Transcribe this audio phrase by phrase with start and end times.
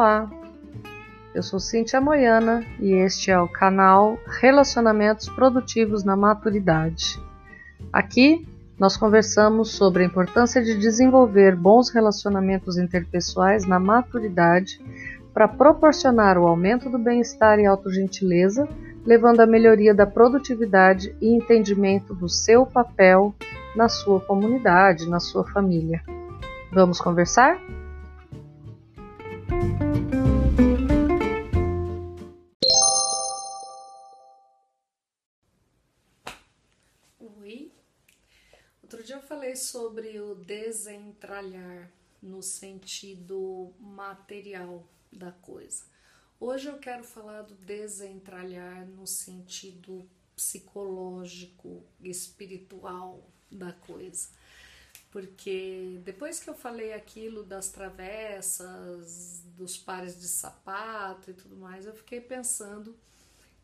[0.00, 0.30] Olá,
[1.34, 7.20] eu sou Cintia Moiana e este é o canal Relacionamentos Produtivos na Maturidade.
[7.92, 14.80] Aqui nós conversamos sobre a importância de desenvolver bons relacionamentos interpessoais na maturidade
[15.34, 18.66] para proporcionar o aumento do bem-estar e autogentileza,
[19.04, 23.34] levando à melhoria da produtividade e entendimento do seu papel
[23.76, 26.02] na sua comunidade, na sua família.
[26.72, 27.60] Vamos conversar?
[39.18, 41.90] Falei sobre o desentralhar
[42.22, 45.82] no sentido material da coisa.
[46.38, 54.28] Hoje eu quero falar do desentralhar no sentido psicológico, espiritual da coisa.
[55.10, 61.84] Porque depois que eu falei aquilo das travessas, dos pares de sapato e tudo mais,
[61.84, 62.96] eu fiquei pensando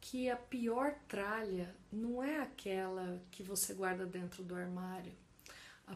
[0.00, 5.12] que a pior tralha não é aquela que você guarda dentro do armário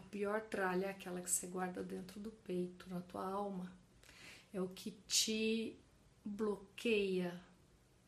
[0.09, 3.71] pior tralha é aquela que você guarda dentro do peito, na tua alma.
[4.53, 5.77] É o que te
[6.25, 7.39] bloqueia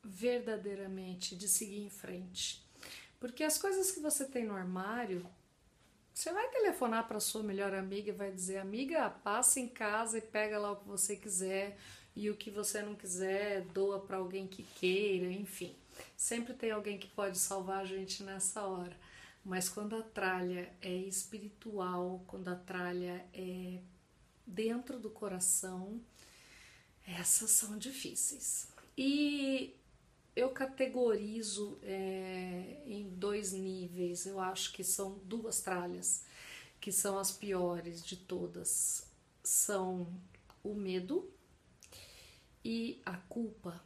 [0.03, 2.63] verdadeiramente de seguir em frente.
[3.19, 5.25] Porque as coisas que você tem no armário,
[6.13, 10.21] você vai telefonar para sua melhor amiga e vai dizer: "Amiga, passa em casa e
[10.21, 11.77] pega lá o que você quiser
[12.15, 15.75] e o que você não quiser, doa para alguém que queira", enfim.
[16.17, 18.95] Sempre tem alguém que pode salvar a gente nessa hora.
[19.43, 23.79] Mas quando a tralha é espiritual, quando a tralha é
[24.45, 25.99] dentro do coração,
[27.07, 28.67] essas são difíceis.
[28.95, 29.75] E
[30.35, 36.23] eu categorizo é, em dois níveis, eu acho que são duas tralhas
[36.79, 39.07] que são as piores de todas.
[39.43, 40.07] São
[40.63, 41.31] o medo
[42.63, 43.83] e a culpa.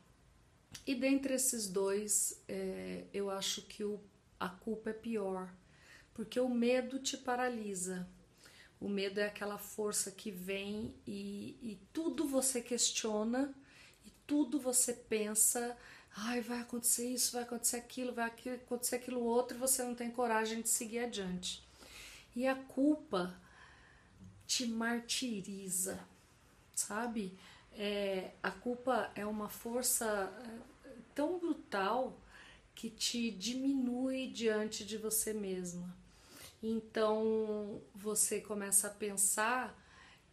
[0.85, 3.99] E dentre esses dois, é, eu acho que o
[4.40, 5.53] a culpa é pior,
[6.13, 8.07] porque o medo te paralisa.
[8.79, 13.53] O medo é aquela força que vem e, e tudo você questiona
[14.06, 15.78] e tudo você pensa,
[16.16, 20.12] ai, vai acontecer isso, vai acontecer aquilo, vai acontecer aquilo outro, e você não tem
[20.12, 21.66] coragem de seguir adiante.
[22.35, 23.35] E a culpa
[24.45, 26.00] te martiriza,
[26.74, 27.38] sabe?
[27.74, 30.06] É, a culpa é uma força
[30.85, 32.18] é, tão brutal
[32.75, 35.96] que te diminui diante de você mesma.
[36.62, 39.81] Então você começa a pensar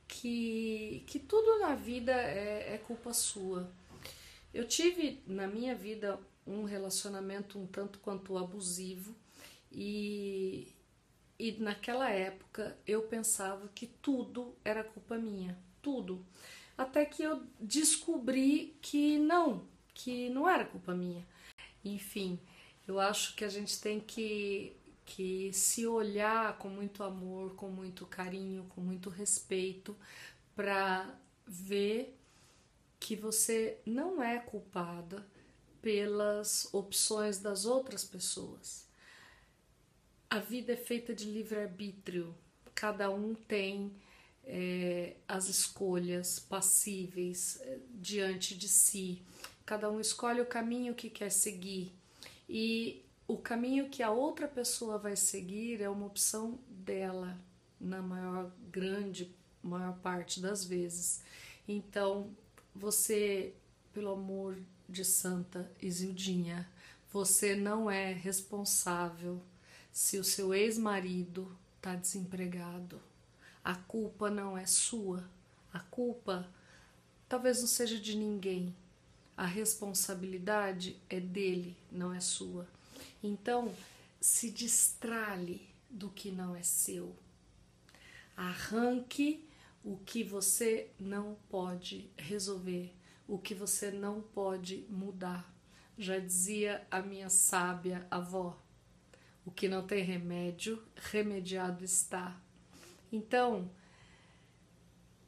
[0.09, 3.73] que, que tudo na vida é, é culpa sua.
[4.53, 9.15] Eu tive na minha vida um relacionamento um tanto quanto abusivo
[9.71, 10.75] e,
[11.39, 16.25] e naquela época eu pensava que tudo era culpa minha, tudo.
[16.77, 21.25] Até que eu descobri que não, que não era culpa minha.
[21.85, 22.39] Enfim,
[22.87, 28.07] eu acho que a gente tem que, que se olhar com muito amor, com muito
[28.07, 29.97] carinho, com muito respeito,
[30.55, 31.15] para
[31.47, 32.19] ver
[33.01, 35.27] que você não é culpada
[35.81, 38.87] pelas opções das outras pessoas.
[40.31, 42.35] A vida é feita de livre-arbítrio,
[42.75, 43.93] cada um tem
[44.45, 49.23] é, as escolhas passíveis é, diante de si.
[49.65, 51.95] Cada um escolhe o caminho que quer seguir
[52.49, 57.39] e o caminho que a outra pessoa vai seguir é uma opção dela,
[57.81, 61.23] na maior grande maior parte das vezes.
[61.67, 62.31] Então,
[62.75, 63.55] você,
[63.93, 64.59] pelo amor
[64.89, 66.69] de Santa Isildinha,
[67.13, 69.41] você não é responsável
[69.93, 73.01] se o seu ex-marido está desempregado.
[73.65, 75.25] A culpa não é sua.
[75.73, 76.49] A culpa
[77.29, 78.75] talvez não seja de ninguém,
[79.43, 82.65] a responsabilidade é dele, não é sua.
[83.21, 83.75] Então,
[84.21, 87.13] se destrale do que não é seu.
[88.37, 89.45] Arranque
[89.83, 92.95] o que você não pode resolver,
[93.27, 95.53] o que você não pode mudar.
[95.99, 98.57] Já dizia a minha sábia avó:
[99.45, 102.41] o que não tem remédio, remediado está.
[103.11, 103.69] Então,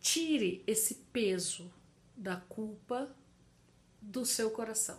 [0.01, 1.69] tire esse peso
[2.17, 3.13] da culpa
[4.05, 4.99] do seu coração.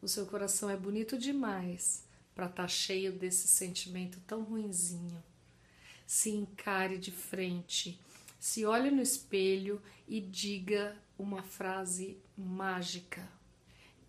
[0.00, 5.22] O seu coração é bonito demais para estar tá cheio desse sentimento tão ruinzinho.
[6.06, 7.98] Se encare de frente,
[8.38, 13.28] se olhe no espelho e diga uma frase mágica: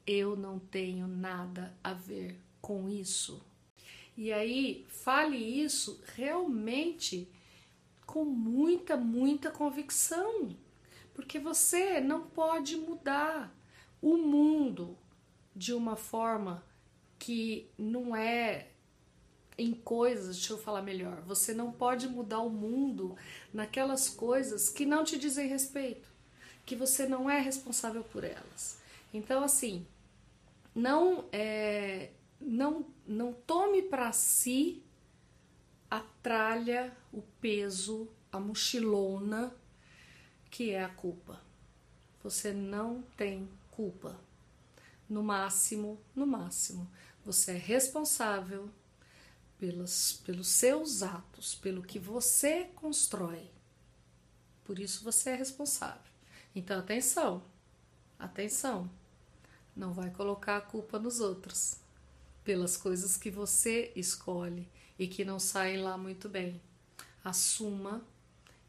[0.06, 3.44] Eu não tenho nada a ver com isso.
[4.16, 7.28] E aí, fale isso realmente
[8.06, 10.56] com muita, muita convicção
[11.18, 13.52] Porque você não pode mudar
[14.00, 14.96] o mundo
[15.56, 16.64] de uma forma
[17.18, 18.68] que não é
[19.58, 21.24] em coisas, deixa eu falar melhor.
[21.24, 23.16] Você não pode mudar o mundo
[23.52, 26.08] naquelas coisas que não te dizem respeito,
[26.64, 28.80] que você não é responsável por elas.
[29.12, 29.88] Então, assim,
[30.76, 34.84] não é, não não tome para si
[35.90, 39.52] a tralha, o peso, a mochilona
[40.50, 41.42] que é a culpa.
[42.24, 44.20] Você não tem culpa.
[45.10, 46.90] No máximo, no máximo,
[47.24, 48.70] você é responsável
[49.58, 53.50] pelos, pelos seus atos, pelo que você constrói.
[54.64, 56.12] Por isso você é responsável.
[56.54, 57.44] Então, atenção,
[58.20, 58.90] atenção.
[59.76, 61.78] Não vai colocar a culpa nos outros
[62.44, 64.68] pelas coisas que você escolhe
[64.98, 66.62] e que não saem lá muito bem.
[67.24, 68.02] Assuma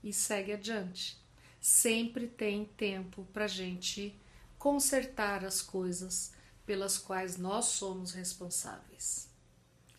[0.03, 1.17] e segue adiante.
[1.61, 4.19] Sempre tem tempo para gente
[4.59, 6.33] consertar as coisas
[6.65, 9.29] pelas quais nós somos responsáveis.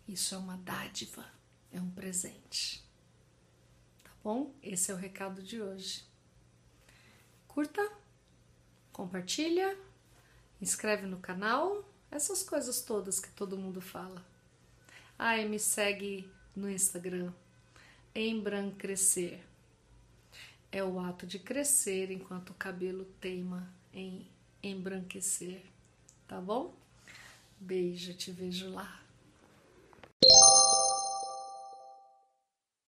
[0.07, 1.25] Isso é uma dádiva,
[1.71, 2.83] é um presente.
[4.03, 4.53] Tá bom?
[4.61, 6.03] Esse é o recado de hoje.
[7.47, 7.91] Curta,
[8.91, 9.77] compartilha,
[10.61, 14.25] inscreve no canal, essas coisas todas que todo mundo fala.
[15.17, 17.33] Ah, e me segue no Instagram,
[18.15, 19.48] Embrancrescer.
[20.71, 24.27] É o ato de crescer enquanto o cabelo teima em
[24.61, 25.63] embranquecer,
[26.27, 26.73] tá bom?
[27.59, 29.01] Beijo, te vejo lá.